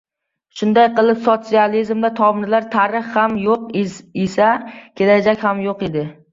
Shunday 0.61 0.87
qilib, 0.99 1.19
sotsializmda 1.27 2.11
tomirlar-tarix 2.21 3.13
ham 3.19 3.37
yo‘q 3.45 3.71
esa, 4.25 4.51
kelajak 5.03 5.49
ham 5.49 5.67
yo‘q 5.71 5.91
edi. 5.93 6.09